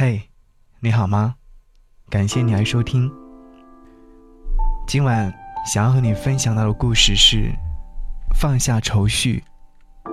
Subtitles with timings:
[0.00, 0.22] 嘿，
[0.78, 1.34] 你好吗？
[2.08, 3.10] 感谢你来收听。
[4.86, 5.34] 今晚
[5.66, 7.52] 想要和你分享到的故事是：
[8.32, 9.42] 放下愁绪，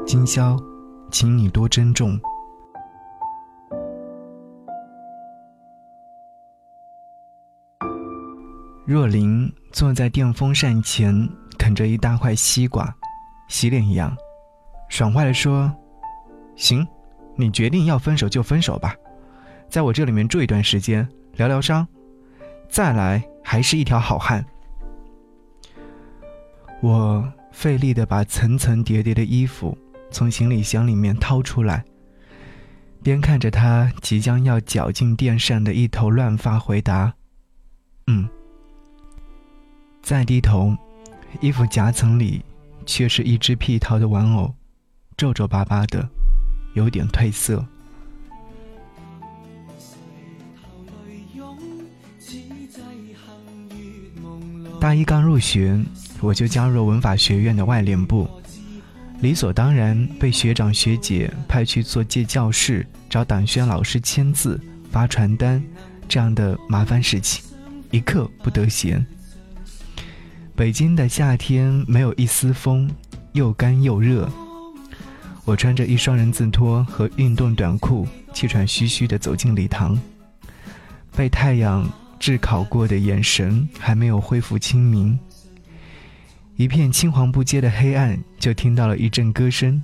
[0.03, 0.57] 今宵，
[1.11, 2.19] 请你多珍重。
[8.87, 11.13] 若琳坐在电风扇前，
[11.59, 12.91] 啃着一大块西瓜，
[13.49, 14.17] 洗脸一样，
[14.89, 15.71] 爽快地说
[16.57, 16.83] ：“行，
[17.35, 18.95] 你决定要分手就分手吧，
[19.69, 21.87] 在我这里面住一段时间，疗疗伤，
[22.69, 24.45] 再来还是一条好汉。”
[26.81, 29.77] 我费力的把层层叠叠的衣服
[30.11, 31.83] 从行李箱里面掏出来，
[33.01, 37.13] 边看着他即将要绞进电扇的一头乱发，回答
[38.07, 38.27] ：“嗯。”
[40.03, 40.75] 再低头，
[41.41, 42.43] 衣服夹层里
[42.85, 44.53] 却是一只屁桃的玩偶，
[45.17, 46.07] 皱皱巴巴的，
[46.75, 47.65] 有点褪色。
[54.85, 55.83] 大一刚入学。
[56.21, 58.29] 我就加入文法学院的外联部，
[59.19, 65.59] 理所当然被学长学姐派去做借教室、找党宣老师签字、发传单
[66.07, 67.43] 这样的麻烦事情，
[67.89, 69.03] 一刻不得闲。
[70.55, 72.87] 北京的夏天没有一丝风，
[73.31, 74.29] 又干又热。
[75.45, 79.99] 我穿着一双人字拖和运动短裤，气喘吁吁地走进礼堂，
[81.15, 81.89] 被太阳
[82.25, 85.19] 炙烤过的眼神还没有恢复清明。
[86.55, 89.79] 一片青黄不接的黑暗，就听到了一阵歌声。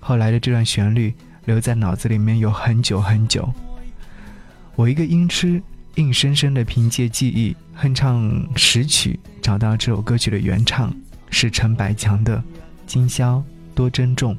[0.00, 3.48] 后来的这段旋律留在脑子里面有很久很久。
[4.74, 5.62] 我一个音痴，
[5.94, 10.92] 硬生生的凭借记忆哼唱识曲，找到这首歌曲的原唱
[11.30, 12.36] 是陈百强的
[12.84, 13.40] 《今宵
[13.76, 14.34] 多珍重》。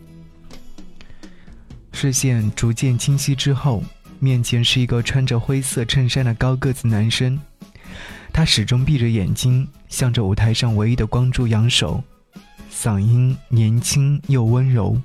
[1.94, 3.82] 视线逐渐清晰之后，
[4.20, 7.40] 面前是一个穿着灰色衬衫的高个子男生。
[8.32, 12.04] 他始终闭着眼睛，向着舞台上唯一的光柱扬手，
[12.72, 15.02] 嗓音年轻又温柔。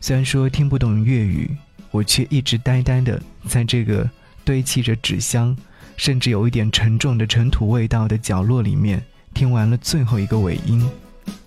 [0.00, 1.50] 虽然说听不懂粤语，
[1.90, 4.08] 我却一直呆呆的在这个
[4.44, 5.56] 堆砌着纸箱，
[5.96, 9.02] 甚至有一点沉重的尘土味道的角落里面，
[9.34, 10.88] 听完了最后一个尾音，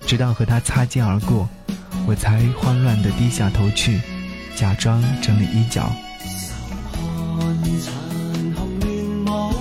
[0.02, 1.48] 直到和他擦肩而过，
[2.06, 4.02] 我才慌乱的低下头去，
[4.56, 5.90] 假装整理衣角。
[7.78, 7.94] 残
[8.56, 8.90] 红乱
[9.26, 9.54] 舞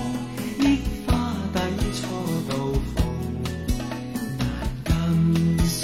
[0.59, 1.59] 忆花底
[1.93, 2.01] 初
[2.49, 2.51] 度
[2.95, 2.97] 逢
[3.43, 5.77] 难禁垂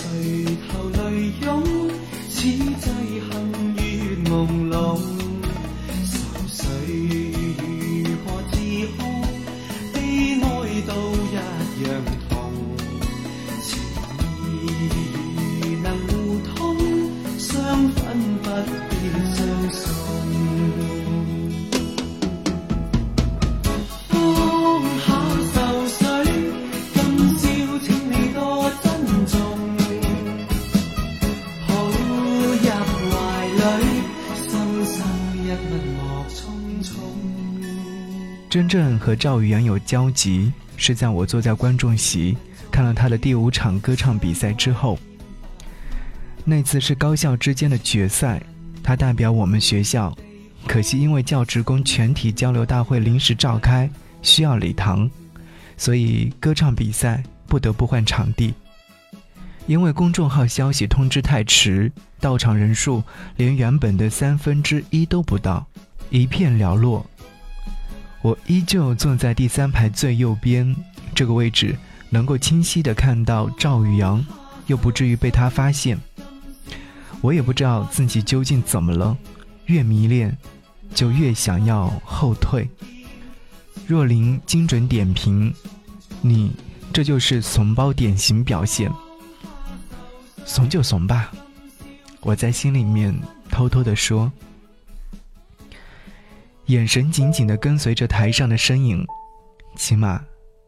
[0.67, 1.45] 头泪涌
[2.29, 3.81] 此际幸月
[4.25, 4.73] 朦胧
[6.11, 6.13] 愁
[6.47, 6.57] 绪
[7.59, 7.63] 如
[8.25, 8.53] 何自
[8.97, 8.99] 控
[9.93, 9.95] 悲
[10.41, 10.45] 哀
[10.87, 10.91] 都
[11.27, 12.14] 一样
[39.05, 42.35] 和赵宇阳有交集，是在我坐在观众席
[42.71, 44.97] 看了他的第五场歌唱比赛之后。
[46.43, 48.41] 那次是高校之间的决赛，
[48.81, 50.11] 他代表我们学校，
[50.65, 53.87] 可惜因为教职工全体交流大会临时召开，
[54.23, 55.07] 需要礼堂，
[55.77, 58.55] 所以歌唱比赛不得不换场地。
[59.67, 63.03] 因为公众号消息通知太迟，到场人数
[63.37, 65.63] 连原本的三分之一都不到，
[66.09, 67.05] 一片寥落。
[68.25, 70.75] 我依旧坐在第三排最右边
[71.13, 71.77] 这个位置，
[72.09, 74.25] 能够清晰的看到赵宇阳，
[74.65, 75.95] 又不至于被他发现。
[77.21, 79.15] 我也不知道自己究竟怎么了，
[79.67, 80.35] 越迷恋，
[80.95, 82.67] 就越想要后退。
[83.85, 85.53] 若琳精准点评：
[86.19, 86.51] 你
[86.91, 88.91] 这就是怂包典型表现。
[90.47, 91.31] 怂就怂吧，
[92.21, 93.15] 我在心里面
[93.51, 94.31] 偷偷的说。
[96.67, 99.05] 眼神紧紧地跟随着台上的身影，
[99.75, 100.23] 起码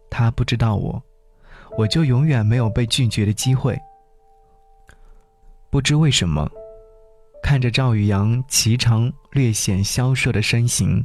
[0.09, 1.01] 他不知道我，
[1.75, 3.77] 我就永远没有被拒绝的机会。
[5.71, 6.49] 不知为什么，
[7.41, 11.03] 看着赵宇阳颀长略显消瘦的身形，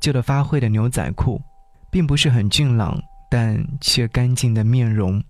[0.00, 1.40] 旧的发灰的牛仔裤，
[1.90, 2.98] 并不是很俊朗
[3.30, 5.22] 但却干净的面容，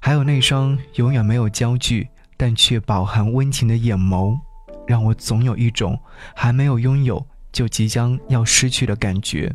[0.00, 4.38] 还有那双永远没有焦距但却饱含温情的眼眸，
[4.86, 6.00] 让我总有一种
[6.34, 7.26] 还没有拥有。
[7.54, 9.50] 就即将要失去的感觉。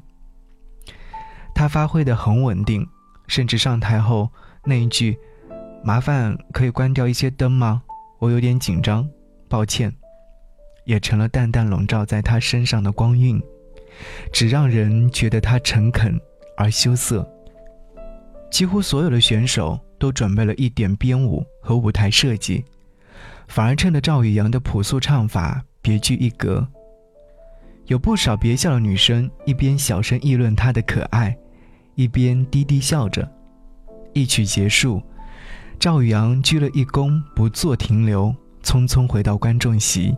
[1.53, 2.87] 他发挥的很稳定，
[3.27, 4.31] 甚至上台后
[4.63, 5.15] 那一句
[5.83, 7.83] “麻烦可以关掉一些灯吗？”
[8.17, 9.07] 我有点紧张，
[9.47, 9.93] 抱歉。
[10.85, 13.39] 也成了淡淡笼罩在他身上的光晕，
[14.33, 16.19] 只让人觉得他诚恳
[16.57, 17.29] 而羞涩。
[18.49, 22.65] 几乎所有的选手都准备了一点编舞和舞台设计，
[23.47, 26.67] 反而衬得赵宇阳的朴素唱法别具一格。
[27.89, 31.35] 有不少别校的女生一边小声议论他的可爱，
[31.95, 33.27] 一边低低笑着。
[34.13, 35.01] 一曲结束，
[35.79, 40.15] 赵宇阳鞠了一躬，不做停留，匆匆回到观众席。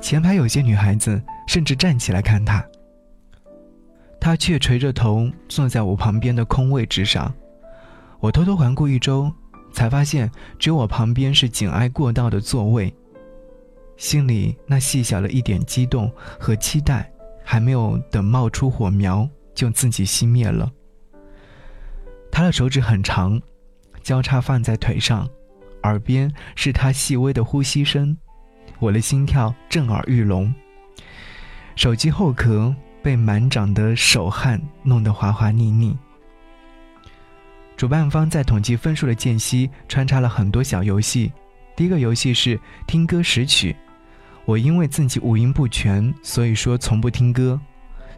[0.00, 2.64] 前排有些女孩子甚至站起来看他，
[4.20, 7.32] 他却垂着头坐在我旁边的空位置上。
[8.18, 9.32] 我偷偷环顾一周，
[9.72, 10.28] 才发现
[10.58, 12.92] 只有我旁边是紧挨过道的座位。
[13.98, 17.12] 心里那细小的一点激动和期待，
[17.44, 20.70] 还没有等冒出火苗，就自己熄灭了。
[22.30, 23.42] 他的手指很长，
[24.00, 25.28] 交叉放在腿上，
[25.82, 28.16] 耳边是他细微的呼吸声，
[28.78, 30.54] 我的心跳震耳欲聋。
[31.74, 32.72] 手机后壳
[33.02, 35.98] 被满掌的手汗弄得滑滑腻腻。
[37.76, 41.32] 主办方在统计分数的间隙穿插了很多小游戏，
[41.74, 43.74] 第一个游戏是听歌识曲。
[44.48, 47.60] 我因为自己五音不全，所以说从不听歌，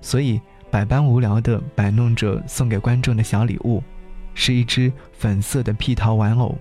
[0.00, 0.40] 所以
[0.70, 3.82] 百般无聊的摆弄着送给观众的小礼物，
[4.32, 6.56] 是一只粉色的屁桃玩偶。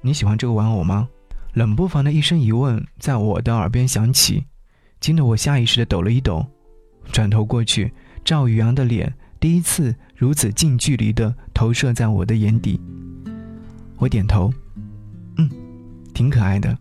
[0.00, 1.06] 你喜欢这个玩偶吗？
[1.52, 4.46] 冷不防的一声疑问在我的耳边响起，
[4.98, 6.46] 惊得我下意识的抖了一抖，
[7.12, 7.92] 转头过去，
[8.24, 12.80] 赵宇阳的脸第一次如此近距离的投射在我的眼底。
[13.98, 14.50] 我点头，
[15.36, 15.50] 嗯，
[16.14, 16.74] 挺可爱的。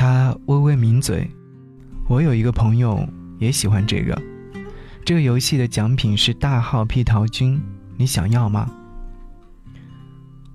[0.00, 1.30] 他微微抿嘴，
[2.08, 3.06] 我有一个朋友
[3.38, 4.18] 也喜欢这个。
[5.04, 7.60] 这个游戏的奖品是大号屁桃君，
[7.98, 8.66] 你想要吗？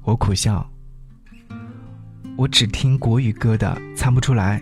[0.02, 0.68] 我苦笑，
[2.36, 4.60] 我只听国语歌的，唱不出来。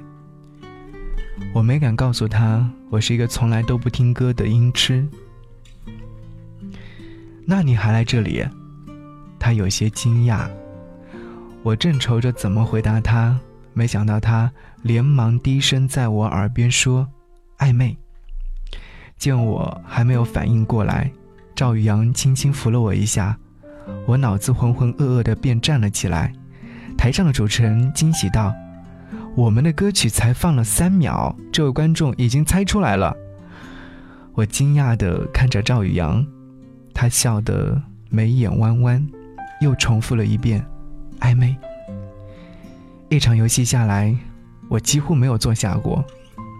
[1.53, 5.07] 我没敢告诉他，我是一个从来都不听歌的音痴。
[7.45, 8.45] 那你还来这里？
[9.39, 10.45] 他有些惊讶。
[11.63, 13.39] 我正愁着怎么回答他。
[13.75, 14.51] 没想到他
[14.83, 17.07] 连忙低声在我耳边说
[17.57, 17.97] ：“暧昧。”
[19.17, 21.09] 见我还没有反应过来，
[21.55, 23.37] 赵宇阳轻轻扶了我一下，
[24.05, 26.31] 我脑子浑浑噩噩的便站了起来。
[26.97, 28.53] 台上的主持人惊喜道
[29.35, 33.15] ：“我们的歌曲才放了三秒，这位观众已经猜出来了。”
[34.35, 36.25] 我惊讶的看着赵宇阳，
[36.93, 39.07] 他笑得眉眼弯弯，
[39.61, 40.65] 又重复了一遍
[41.21, 41.55] ：“暧昧。”
[43.09, 44.15] 一场游戏下来，
[44.73, 46.03] 我几乎没有坐下过。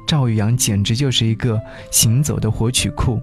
[0.06, 3.20] 赵宇阳简直就是一个行走的活曲库。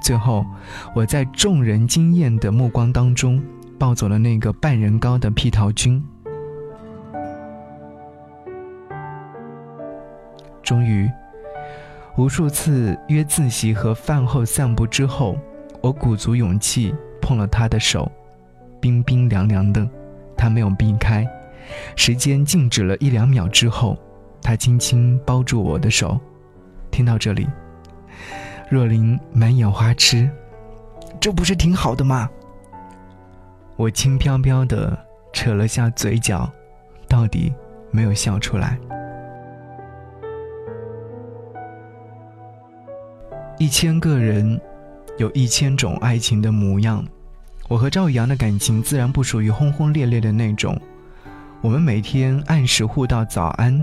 [0.00, 0.46] 最后，
[0.94, 3.42] 我在众人惊艳的目光当中，
[3.80, 6.00] 抱走了那个半人高的屁桃君。
[10.62, 11.10] 终于，
[12.16, 15.36] 无数次约自习和饭后散步之后，
[15.80, 18.08] 我鼓足勇气碰了他的手，
[18.80, 19.84] 冰冰凉凉的，
[20.36, 21.26] 他没有避开。
[21.96, 23.96] 时间静止了一两秒之后，
[24.42, 26.20] 他轻轻包住我的手。
[26.90, 27.48] 听到这里，
[28.68, 30.28] 若琳满眼花痴，
[31.18, 32.28] 这不是挺好的吗？
[33.76, 34.98] 我轻飘飘的
[35.32, 36.50] 扯了下嘴角，
[37.08, 37.50] 到底
[37.90, 38.78] 没有笑出来。
[43.58, 44.60] 一千个人，
[45.18, 47.04] 有一千种爱情的模样。
[47.68, 50.78] 我和赵宇阳的感情自然不属于轰轰烈烈的那种。
[51.62, 53.82] 我们每天按时互道早安、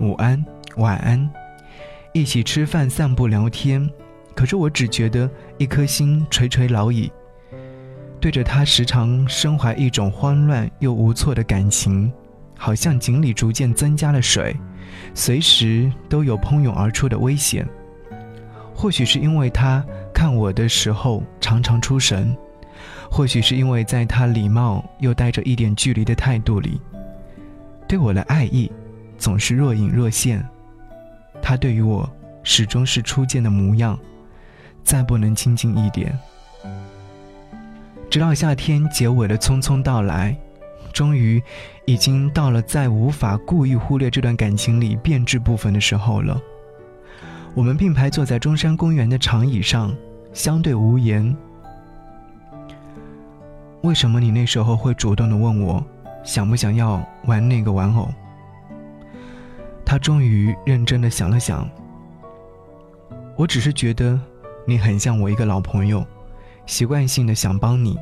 [0.00, 0.42] 午安、
[0.76, 1.30] 晚安，
[2.14, 3.88] 一起吃饭、散步、聊天。
[4.34, 7.12] 可是我只觉得一颗心垂垂老矣，
[8.18, 12.10] 对着他时常身怀一种慌乱又无措的感情，
[12.56, 14.56] 好像井里逐渐增加了水，
[15.14, 17.68] 随时都有喷涌而出的危险。
[18.74, 22.34] 或许是因为他看我的时候常常出神，
[23.10, 26.80] 或许是因为在他礼貌又带着一点距离的态度里。
[27.86, 28.72] 对我的爱意，
[29.20, 30.44] 总是若隐若现。
[31.42, 32.10] 他对于我，
[32.42, 33.96] 始终是初见的模样，
[34.82, 36.18] 再不能亲近一点。
[38.10, 40.36] 直到夏天结尾的匆匆到来，
[40.92, 41.40] 终于，
[41.84, 46.40] 已经到了再无法故意忽略这段感情里变质部分的时候了。
[47.54, 49.94] 我们并排坐在中山公园的长椅上，
[50.32, 51.36] 相对无言。
[53.82, 55.84] 为什么你那时候会主动的问我？
[56.22, 58.08] 想不想要玩那个玩偶？
[59.90, 61.68] 他终于认真的想了想。
[63.36, 64.16] 我只是觉得
[64.64, 66.06] 你很像我一个老朋友，
[66.64, 67.98] 习惯性的想帮你。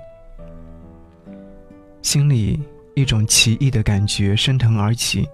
[2.02, 2.62] 心里
[2.94, 5.26] 一种奇异的感觉升腾而起，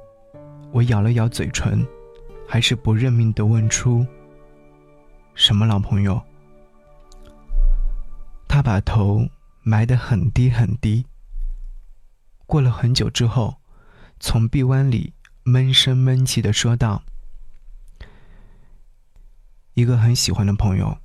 [0.71, 1.85] 我咬了咬嘴唇，
[2.47, 4.07] 还是不认命的问出
[5.35, 6.23] ：“什么老朋友？”
[8.47, 9.27] 他把头
[9.65, 11.05] 埋得很低很低。
[12.47, 13.57] 过了很久之后，
[14.21, 15.13] 从臂弯里
[15.47, 17.03] 闷声闷气的说道
[19.75, 20.97] ：“一个很喜欢的朋友。”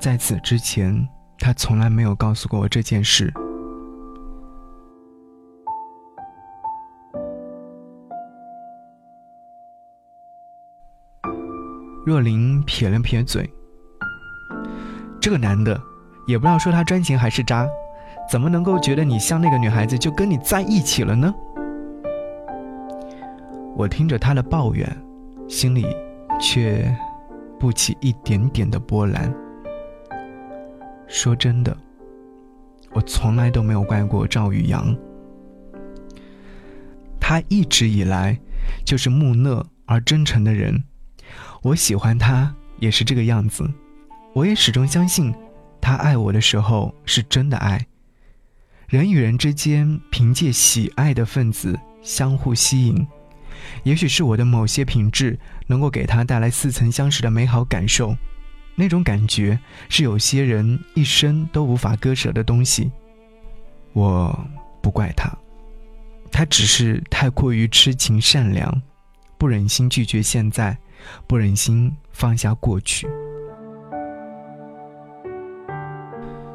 [0.00, 1.06] 在此之前，
[1.38, 3.30] 他从来没有告诉过我这件事。
[12.06, 13.52] 若琳撇了撇嘴，
[15.20, 15.78] 这个男的，
[16.26, 17.68] 也不知道说他专情还是渣，
[18.30, 21.34] 怎么能够觉得你像那个女孩子就跟你在一起了呢？
[23.74, 24.86] 我听着他的抱怨，
[25.48, 25.86] 心里
[26.38, 26.94] 却
[27.58, 29.32] 不起一点点的波澜。
[31.06, 31.74] 说真的，
[32.92, 34.94] 我从来都没有怪过赵宇阳，
[37.18, 38.38] 他一直以来
[38.84, 40.84] 就是木讷而真诚的人。
[41.62, 43.64] 我喜欢他也是这个样子，
[44.34, 45.34] 我也始终相信，
[45.80, 47.86] 他爱我的时候是真的爱。
[48.88, 53.06] 人与人之间凭借喜爱的分子相互吸引，
[53.82, 58.16] 也许是我的某些品质能够给他带来似曾相识的美好感受，
[58.74, 59.58] 那种感觉
[59.90, 62.90] 是有些人一生都无法割舍的东西。
[63.92, 64.48] 我
[64.80, 65.30] 不怪他，
[66.32, 68.80] 他只是太过于痴情善良，
[69.36, 70.74] 不忍心拒绝现在。
[71.28, 73.06] 不忍心放下过去，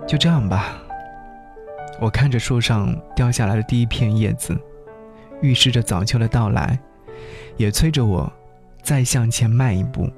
[0.05, 0.77] 就这样吧。
[2.01, 4.53] 我看着树上掉下来的第一片叶子，
[5.41, 6.77] 预示着早秋的到来，
[7.55, 8.31] 也催着我
[8.81, 10.09] 再向前迈一步。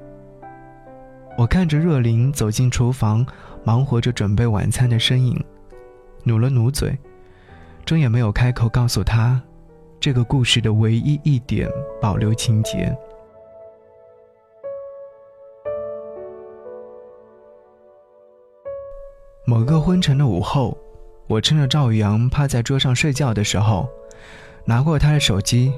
[1.37, 3.25] 我看着若琳走进厨房，
[3.63, 5.43] 忙活着准备晚餐的身影，
[6.23, 6.97] 努了努嘴，
[7.85, 9.39] 终也没有开口告诉她，
[9.99, 11.69] 这个故事的唯一一点
[12.01, 12.97] 保留情节。
[19.45, 20.75] 某个昏沉的午后，
[21.27, 23.89] 我趁着赵宇阳趴在桌上睡觉的时候，
[24.65, 25.73] 拿过他的手机，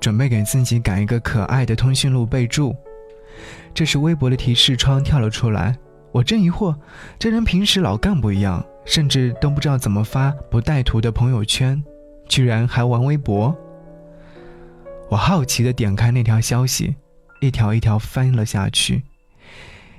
[0.00, 2.74] 准备给自己改一个可爱的通讯录备注。
[3.74, 5.76] 这时，微博的提示窗跳了出来。
[6.12, 6.76] 我正疑惑，
[7.18, 11.82] 这人平时老干部一样，甚至都不知道怎么发不带图的朋友圈，
[12.28, 13.52] 居然还玩微博。
[15.08, 16.94] 我好奇地点开那条消息，
[17.40, 19.02] 一条一条翻了下去，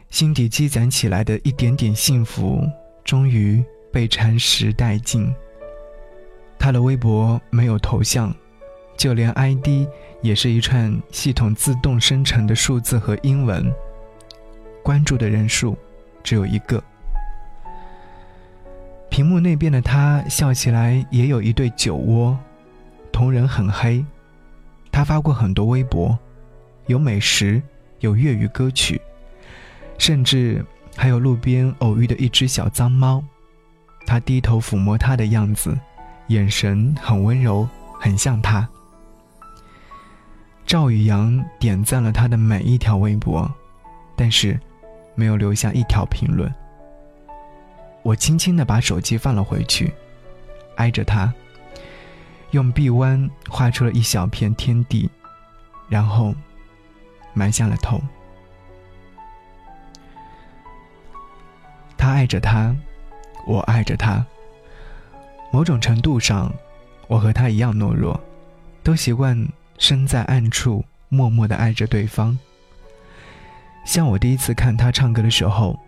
[0.09, 2.65] 心底积攒起来的一点点幸福。
[3.03, 3.61] 终于
[3.95, 5.33] 被蚕食殆尽。
[6.59, 8.35] 他的微博没有头像，
[8.97, 9.87] 就连 ID
[10.21, 13.73] 也是一串系统自动生成的数字和英文。
[14.83, 15.77] 关注的人数
[16.21, 16.83] 只有一个。
[19.09, 22.37] 屏幕那边的他笑起来也有一对酒窝，
[23.13, 24.05] 瞳仁很黑。
[24.91, 26.19] 他发过很多微博，
[26.87, 27.61] 有美食，
[28.01, 28.99] 有粤语歌曲，
[29.97, 30.65] 甚至。
[30.97, 33.21] 还有路边偶遇的一只小脏猫，
[34.05, 35.77] 他低头抚摸它的样子，
[36.27, 37.67] 眼神很温柔，
[38.00, 38.67] 很像他。
[40.65, 43.51] 赵宇阳点赞了他的每一条微博，
[44.15, 44.59] 但是
[45.13, 46.53] 没有留下一条评论。
[48.01, 49.93] 我轻轻的把手机放了回去，
[50.77, 51.33] 挨着他，
[52.51, 55.09] 用臂弯画出了一小片天地，
[55.89, 56.33] 然后
[57.33, 58.01] 埋下了头。
[61.97, 62.75] 他爱着他，
[63.45, 64.25] 我爱着他。
[65.51, 66.51] 某种程度上，
[67.07, 68.19] 我和他一样懦弱，
[68.83, 69.47] 都习惯
[69.77, 72.37] 身在暗处，默默的爱着对方。
[73.85, 75.79] 像我第一次看他唱歌的时候，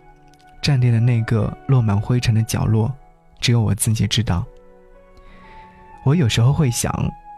[0.61, 2.93] 站立的那个落满灰尘的角落，
[3.39, 4.45] 只有我自己知道。
[6.03, 6.93] 我有时候会想，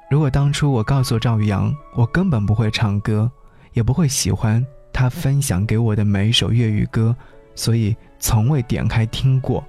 [0.09, 3.31] 如果当初我告诉赵宇阳，我根本不会唱歌，
[3.73, 7.15] 也不会喜欢他分享给我的每一首粤语歌。
[7.55, 9.63] 所以从未点开听过，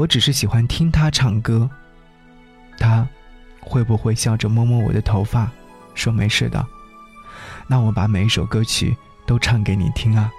[0.00, 1.68] 我只是喜欢听他唱歌。
[2.78, 3.06] 他
[3.60, 5.50] 会不会笑着摸摸我的头发，
[5.94, 6.64] 说没事的？
[7.66, 10.32] 那我把每一首歌曲都唱给你听啊。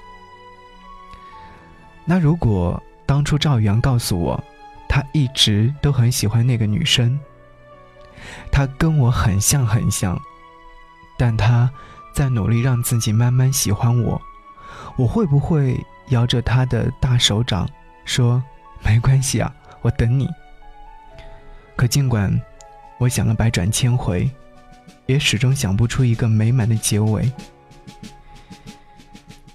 [2.06, 4.44] 那如果当初赵宇阳告诉我，
[4.90, 7.20] 他一直都很喜欢那个女生，
[8.52, 10.20] 他跟我很像很像，
[11.20, 11.70] 但他
[12.16, 14.20] 在努力让自己慢慢喜欢我，
[14.98, 15.80] 我会不会？
[16.08, 17.70] 摇着他的大手掌，
[18.04, 18.44] 说
[18.84, 20.28] ：“没关系啊，我等你。”
[21.76, 22.32] 可尽管
[23.00, 24.30] 我想了百转千回，
[25.08, 27.32] 也始终想不出一个美满的结尾。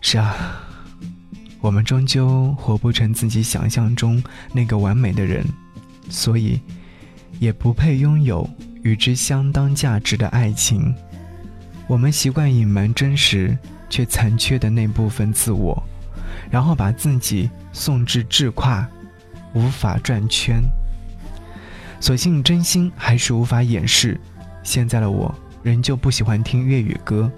[0.00, 0.61] 是啊，
[1.61, 5.45] 我们终究活不成自己想象中那个完美的人，
[6.09, 6.61] 所以
[7.38, 8.49] 也不配拥有
[8.83, 10.95] 与之相当价值的爱情。
[11.87, 13.56] 我们习惯隐瞒真实
[13.88, 15.80] 却残缺的那部分自我，
[16.50, 18.88] 然后把自己送至至跨，
[19.56, 20.62] 无法转圈。
[21.98, 24.20] 所幸真心还是无法掩饰。
[24.62, 27.30] 现在的我仍旧不喜欢听粤语歌，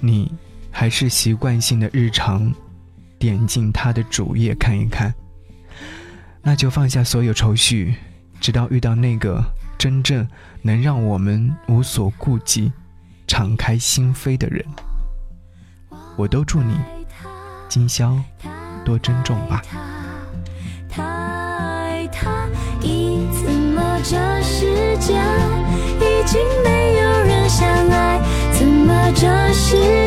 [0.00, 0.32] 你
[0.70, 2.50] 还是习惯性的日常
[3.18, 5.12] 点进他的主页看一看。
[6.40, 7.94] 那就放下所有愁绪，
[8.40, 9.44] 直到遇到那个
[9.76, 10.26] 真正
[10.62, 12.72] 能让我们无所顾忌。
[13.28, 14.62] 敞开心扉的人，
[16.16, 16.76] 我都祝你
[17.66, 18.18] 今宵
[18.84, 19.62] 多珍重吧。
[24.04, 28.20] 这世界已经没有人相爱？
[28.58, 30.01] 怎么这世